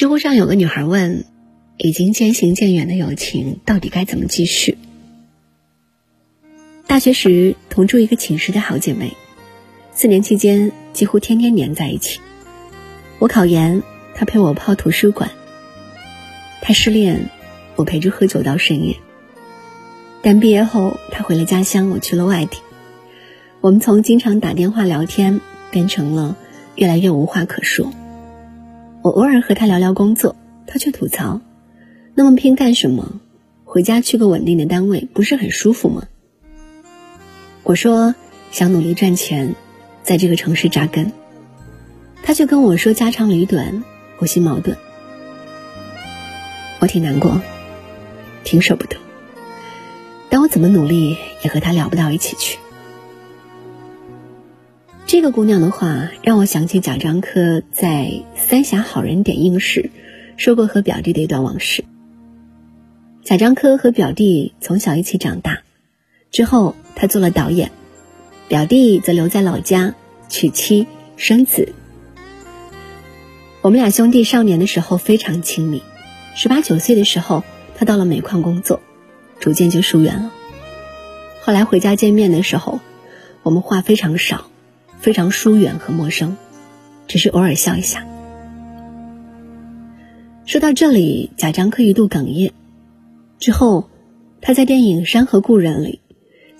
[0.00, 1.26] 知乎上有个女孩问
[1.76, 4.78] ：“已经渐行渐远的友情，到底该怎么继续？”
[6.88, 9.12] 大学时同住一个寝室的好姐妹，
[9.92, 12.18] 四年期间几乎天天黏在一起。
[13.18, 13.82] 我考研，
[14.14, 15.28] 她陪我泡图书馆；
[16.62, 17.28] 她失恋，
[17.76, 18.96] 我陪着喝酒到深夜。
[20.22, 22.56] 但毕业后，她回了家乡，我去了外地。
[23.60, 26.38] 我们从经常打电话聊天，变成了
[26.74, 27.92] 越来越无话可说。
[29.02, 30.36] 我偶尔和他聊聊工作，
[30.66, 31.40] 他却吐槽
[32.14, 33.20] ：“那么拼干什么？
[33.64, 36.04] 回家去个稳定的单位，不是很舒服吗？”
[37.64, 38.14] 我说
[38.52, 39.54] ：“想努力赚钱，
[40.02, 41.12] 在这个城市扎根。”
[42.22, 43.82] 他却跟我说家长里短，
[44.18, 44.76] 不心矛盾。
[46.80, 47.40] 我挺难过，
[48.44, 48.96] 挺舍不得，
[50.28, 52.58] 但我怎么努力也和他聊不到一起去。
[55.10, 59.90] 这个姑娘的话让我想起贾樟柯在《三峡好人》点映时
[60.36, 61.84] 说过和表弟的一段往事。
[63.24, 65.62] 贾樟柯和表弟从小一起长大，
[66.30, 67.72] 之后他做了导演，
[68.46, 69.96] 表弟则留在老家
[70.28, 70.86] 娶妻
[71.16, 71.74] 生子。
[73.62, 75.82] 我们俩兄弟少年的时候非常亲密，
[76.36, 77.42] 十八九岁的时候
[77.74, 78.80] 他到了煤矿工作，
[79.40, 80.30] 逐渐就疏远了。
[81.40, 82.78] 后来回家见面的时候，
[83.42, 84.46] 我们话非常少。
[85.00, 86.36] 非常疏远和陌生，
[87.08, 88.06] 只是偶尔笑一下。
[90.44, 92.52] 说到这里，贾樟柯一度哽咽。
[93.38, 93.88] 之后，
[94.42, 96.00] 他在电影《山河故人》里，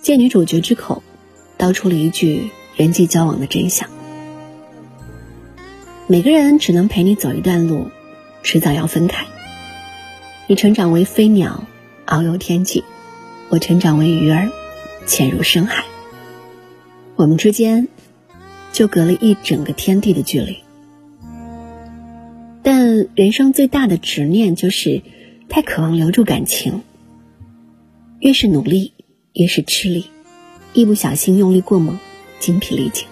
[0.01, 1.03] 借女主角之口，
[1.57, 3.87] 道出了一句人际交往的真相：
[6.07, 7.87] 每个人只能陪你走一段路，
[8.41, 9.27] 迟早要分开。
[10.47, 11.65] 你成长为飞鸟，
[12.07, 12.83] 遨游天际；
[13.49, 14.49] 我成长为鱼儿，
[15.05, 15.85] 潜入深海。
[17.15, 17.87] 我们之间。
[18.71, 20.57] 就隔了一整个天地的距离，
[22.63, 25.01] 但人生最大的执念就是
[25.49, 26.81] 太渴望留住感情。
[28.19, 28.93] 越是努力，
[29.33, 30.05] 越是吃力，
[30.73, 31.97] 一不小心用力过猛，
[32.39, 33.07] 精疲力尽。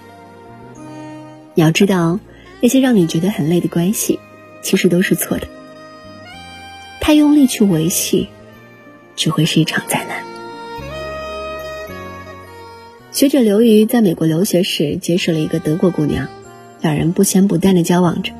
[1.55, 2.19] 你要知道，
[2.61, 4.19] 那些让你觉得很累的关系，
[4.61, 5.47] 其实都是错的。
[7.01, 8.29] 太用力去维系，
[9.15, 10.23] 只会是一场灾难。
[13.19, 16.29] 学者刘瑜在美国留学时结识了一个德国姑娘，
[16.79, 18.31] 两人不咸不淡的交往着。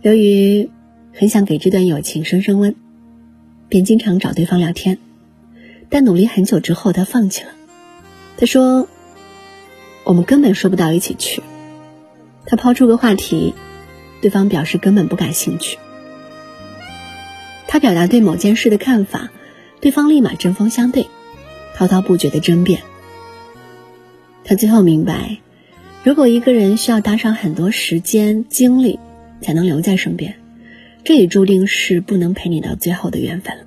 [0.00, 0.70] 刘瑜
[1.12, 2.76] 很想给这段友情升升温，
[3.68, 4.98] 便经常找对方聊天，
[5.90, 7.50] 但努力很久之后，他放弃了。
[8.36, 8.86] 他说
[10.06, 11.42] ：“我们根本说不到一起去。”
[12.46, 13.54] 他抛出个话题，
[14.20, 15.78] 对方表示根本不感兴趣。
[17.66, 19.30] 他表达对某件事的看法，
[19.80, 21.08] 对方立马针锋相对，
[21.74, 22.82] 滔滔不绝的争辩。
[24.46, 25.38] 他最后明白，
[26.02, 29.00] 如果一个人需要搭上很多时间精力
[29.40, 30.34] 才能留在身边，
[31.02, 33.64] 这也注定是不能陪你到最后的缘分了。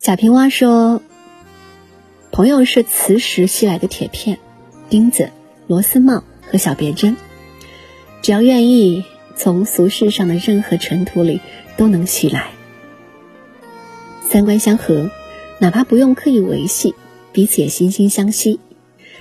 [0.00, 1.00] 贾平凹说
[2.32, 4.38] ：“朋友是磁石吸来的铁片、
[4.90, 5.30] 钉子、
[5.68, 7.16] 螺丝帽和小别针，
[8.20, 9.04] 只要愿意，
[9.36, 11.40] 从俗世上的任何尘土里
[11.76, 12.50] 都能吸来。
[14.28, 15.08] 三观相合，
[15.60, 16.96] 哪怕不用刻意维系。”
[17.36, 18.60] 彼此也惺惺相惜，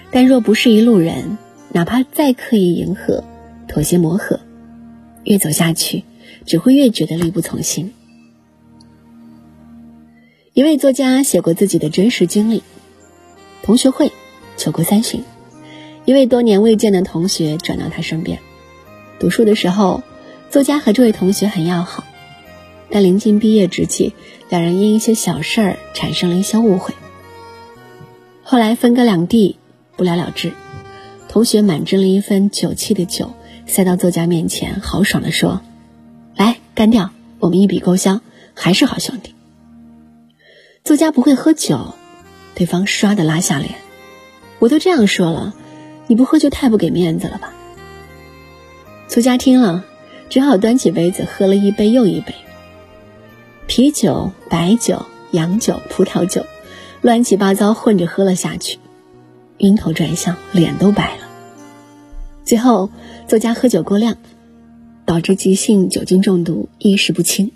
[0.10, 1.38] 但若不是一路人，
[1.74, 3.26] 哪怕再刻意迎合、
[3.68, 4.40] 妥协磨合，
[5.26, 6.06] 越走下去，
[6.46, 7.92] 只会越觉得力不从心。
[10.54, 12.64] 一位作家写过自己的真实经历：
[13.64, 14.14] 同学会，
[14.56, 15.22] 酒过三巡，
[16.06, 18.40] 一位多年未见的同学转到他身边。
[19.20, 20.04] 读书的时候，
[20.50, 22.06] 作家和这位同学很要好，
[22.90, 24.14] 但临近毕业之际，
[24.48, 26.94] 两人因一些小事儿产生了一些误会。
[28.48, 29.58] 后来分隔两地，
[29.98, 30.54] 不了了之。
[31.28, 33.34] 同学满斟了一份酒气的酒，
[33.66, 35.62] 塞到作家面前，豪爽地说
[36.38, 38.22] ：“来，干掉，我们一笔勾销，
[38.54, 39.34] 还是好兄弟。”
[40.86, 41.96] 作家不会喝酒，
[42.54, 43.72] 对方唰的拉下脸
[44.60, 45.56] ：“我都这样说了，
[46.06, 47.52] 你不喝就太不给面子了吧？”
[49.10, 49.84] 作家听了，
[50.30, 52.36] 只好端起杯子喝了一杯又一杯，
[53.66, 56.46] 啤酒、白酒、洋酒、葡萄酒。
[57.06, 58.80] 乱七八糟混着喝了下去，
[59.60, 61.28] 晕头转向，脸都白了。
[62.44, 62.90] 最后，
[63.28, 64.18] 作家喝酒过量，
[65.06, 67.52] 导致急性酒精中毒，意识不清，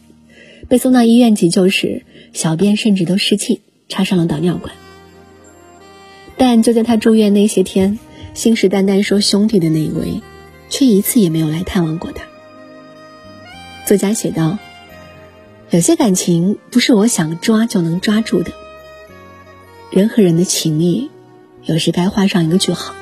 [0.67, 4.75] 被送到医院急救时，小便甚至都失禁，插上了导尿管。
[6.37, 7.97] 但就在他住院那些天，
[8.35, 10.21] 信誓旦旦说兄弟的那一位，
[10.69, 12.23] 却一次也没有来探望过他。
[13.87, 14.59] 作家写道
[15.71, 18.51] ：“有些感情不是我想抓就能抓住的。”
[19.91, 21.09] 人和人的情谊，
[21.63, 22.93] 有时该画上一个句号，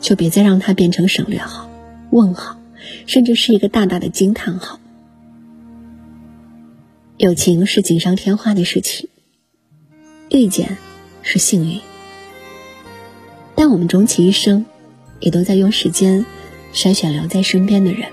[0.00, 1.70] 就别再让它变成省略号、
[2.10, 2.58] 问号，
[3.06, 4.80] 甚至是一个大大的惊叹号。
[7.16, 9.08] 友情是锦上添花的事情，
[10.30, 10.76] 遇见
[11.22, 11.80] 是幸运，
[13.54, 14.66] 但我们终其一生，
[15.20, 16.26] 也都在用时间
[16.74, 18.10] 筛选留在身边的人。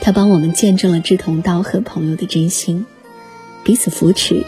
[0.00, 2.86] 他帮我们见证了志同道合朋友的真心，
[3.62, 4.46] 彼此扶持，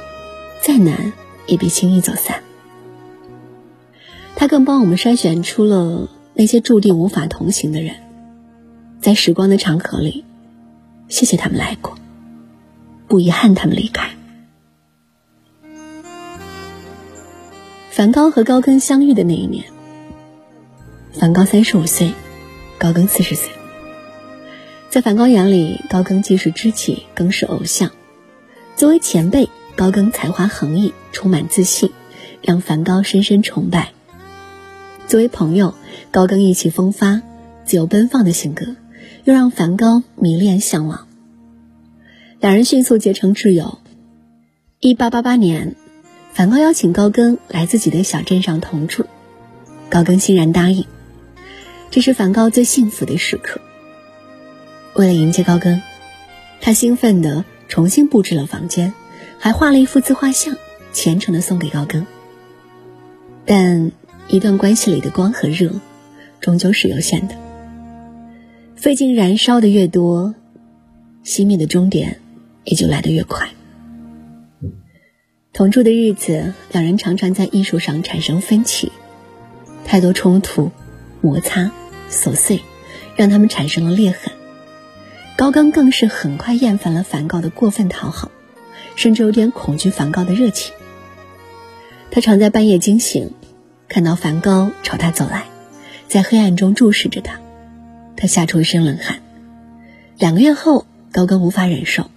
[0.63, 1.13] 再难
[1.51, 2.43] 也别轻易走散。
[4.37, 7.97] 他更帮我们筛选出了那些注定无法同行的人，
[9.01, 10.25] 在时光的长河里，
[11.09, 11.99] 谢谢他们来过，
[13.09, 14.11] 不遗憾他们离开。
[17.91, 19.65] 梵高和高更相遇的那一年，
[21.13, 22.13] 梵高三十五岁，
[22.79, 23.51] 高更四十岁。
[24.89, 27.91] 在梵高眼里，高更既是知己，更是偶像。
[28.75, 31.91] 作为前辈，高更才华横溢，充满自信，
[32.43, 33.93] 让梵高深深崇拜。
[35.07, 35.75] 作为朋友，
[36.11, 37.23] 高更意气风发、
[37.65, 38.77] 自由奔放的性格，
[39.25, 41.09] 又让梵高迷恋向往。
[42.39, 43.79] 两人迅速结成挚友。
[44.79, 45.77] 一八八八年，
[46.33, 49.07] 梵高邀请高更来自己的小镇上同住，
[49.89, 50.87] 高更欣然答应。
[51.91, 53.61] 这是梵高最幸福的时刻。
[54.95, 55.83] 为了迎接高更，
[56.61, 58.95] 他兴奋地重新布置了房间，
[59.41, 60.55] 还画了一幅自画像，
[60.93, 62.07] 虔诚地送给高更。
[63.47, 63.91] 但
[64.29, 65.73] 一段关系里的光和热，
[66.41, 67.35] 终究是有限的。
[68.77, 70.35] 费劲燃烧的越多，
[71.25, 72.21] 熄灭的终点
[72.65, 73.49] 也就来得越快。
[75.53, 78.93] 同住的日子，两人常常在艺术上产生分歧，
[79.85, 80.71] 太多冲突、
[81.23, 81.73] 摩擦、
[82.11, 82.61] 琐碎，
[83.17, 84.33] 让他们产生了裂痕。
[85.37, 88.31] 高更更是很快厌烦了梵高的过分讨好，
[88.97, 90.73] 甚至有点恐惧梵高的热情。
[92.11, 93.31] 他常在半夜惊醒，
[93.89, 95.45] 看到梵高朝他走来，
[96.09, 97.41] 在黑暗中注视着他，
[98.17, 99.23] 他吓出一身冷汗。
[100.19, 102.11] 两个月后，高更无法忍受，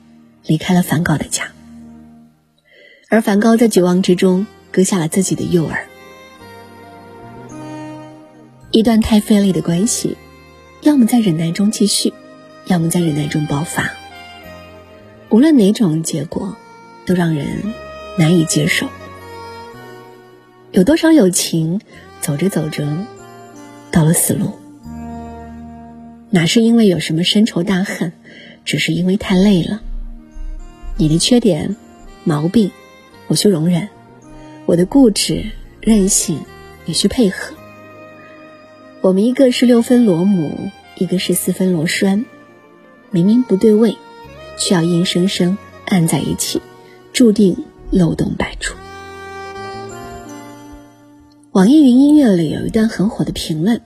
[0.46, 1.52] 离开了梵高的家。
[3.10, 5.86] 而梵高在绝望之中割下了自己的右耳。
[8.72, 10.18] 一段太费力的关系，
[10.82, 12.14] 要么在忍耐中继续。
[12.66, 13.92] 要么在忍耐中爆发，
[15.28, 16.56] 无论哪种结果，
[17.06, 17.74] 都让人
[18.18, 18.88] 难以接受。
[20.72, 21.82] 有多少友情
[22.22, 22.88] 走着走着
[23.92, 24.54] 到了死路？
[26.30, 28.12] 哪是因为有什么深仇大恨，
[28.66, 29.82] 只是因为太累了。
[30.98, 31.76] 你的缺点、
[32.24, 32.72] 毛病，
[33.28, 33.88] 我需容忍；
[34.66, 36.40] 我的固执、任性，
[36.86, 37.56] 你需配合。
[39.02, 42.26] 我们一个是六分螺母，一个是四分螺栓。
[43.12, 43.96] 明明不对位，
[44.58, 46.62] 却要硬生生按在一起，
[47.14, 47.56] 注定
[47.92, 48.76] 漏洞百出。
[51.52, 53.84] 网易云音乐里有一段很火的评论：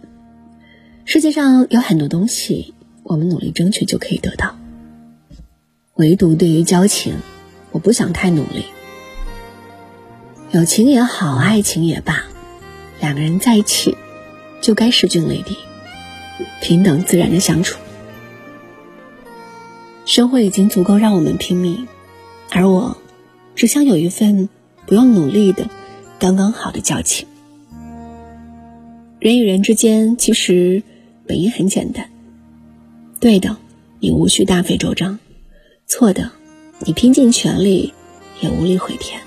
[1.04, 4.58] 世界上有很多东西，我们努力争取就可以得到，
[5.96, 7.16] 唯独对于交情，
[7.72, 8.68] 我不想太努力。
[10.52, 12.24] 友情也好，爱情也罢，
[13.02, 13.98] 两个人在一起，
[14.62, 15.58] 就该势均力敌，
[16.62, 17.78] 平等自然的相处。
[20.06, 21.86] 生活已经足够让我们拼命，
[22.50, 22.96] 而我
[23.58, 24.48] 只想有一份
[24.86, 25.68] 不用努力的
[26.20, 27.28] 刚刚好的交情。
[29.20, 30.84] 人与人之间其实
[31.26, 32.08] 本意很简单，
[33.20, 33.58] 对的，
[34.00, 35.18] 你无需大费周章；
[35.88, 36.32] 错的，
[36.86, 37.94] 你拼尽全力
[38.42, 39.20] 也无力回天。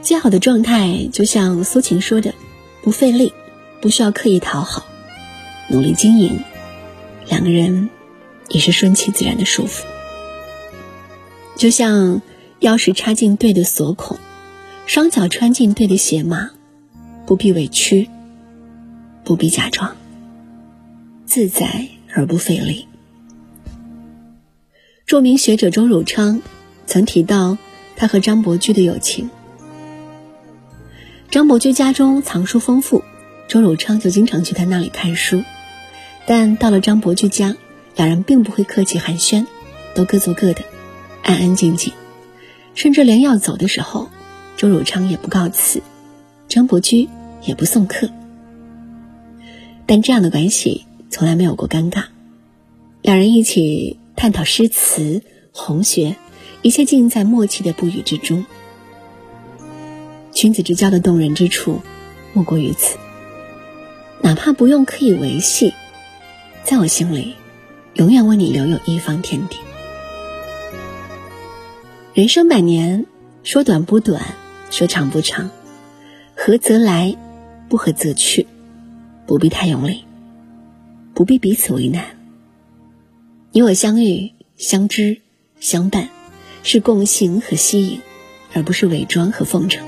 [0.00, 2.34] 最好的状态，就像苏秦说的
[2.82, 3.34] ：“不费力，
[3.82, 4.86] 不需要刻意讨好，
[5.68, 6.40] 努力经营，
[7.28, 7.90] 两个人。”
[8.48, 9.86] 也是顺其自然的舒服，
[11.54, 12.20] 就像
[12.60, 14.18] 钥匙插进对的锁孔，
[14.86, 16.50] 双脚穿进对的鞋码，
[17.26, 18.08] 不必委屈，
[19.24, 19.96] 不必假装，
[21.24, 22.86] 自在而不费力。
[25.06, 26.42] 著名学者周汝昌
[26.86, 27.56] 曾提到
[27.96, 29.30] 他和张伯驹的友情。
[31.30, 33.02] 张伯驹家中藏书丰富，
[33.48, 35.42] 周汝昌就经常去他那里看书，
[36.26, 37.56] 但到了张伯驹家。
[37.96, 39.46] 两人并不会客气寒暄，
[39.94, 40.62] 都各做各的，
[41.22, 41.92] 安安静静，
[42.74, 44.08] 甚至连要走的时候，
[44.56, 45.82] 周汝昌也不告辞，
[46.48, 47.08] 张伯驹
[47.42, 48.08] 也不送客。
[49.86, 52.04] 但这样的关系从来没有过尴尬，
[53.02, 55.22] 两人一起探讨诗词、
[55.52, 56.16] 红学，
[56.62, 58.44] 一切尽在默契的不语之中。
[60.32, 61.80] 君子之交的动人之处，
[62.32, 62.96] 莫过于此。
[64.22, 65.74] 哪怕不用刻意维系，
[66.64, 67.34] 在我心里。
[67.94, 69.56] 永远为你留有一方天地。
[72.12, 73.06] 人生百年，
[73.44, 74.34] 说短不短，
[74.68, 75.48] 说长不长，
[76.34, 77.16] 合则来，
[77.68, 78.48] 不合则去，
[79.28, 80.04] 不必太用力，
[81.14, 82.04] 不必彼此为难。
[83.52, 85.20] 你我相遇、相知、
[85.60, 86.08] 相伴，
[86.64, 88.00] 是共性和吸引，
[88.54, 89.86] 而不是伪装和奉承。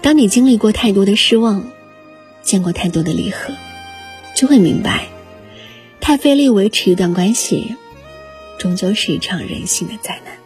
[0.00, 1.66] 当你经历过太多的失望，
[2.40, 3.52] 见过太多的离合，
[4.34, 5.08] 就会明白，
[6.00, 7.76] 太费力维持一段关系，
[8.60, 10.39] 终究是一场人性的灾难。